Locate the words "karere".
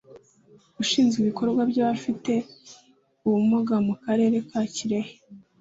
4.03-4.37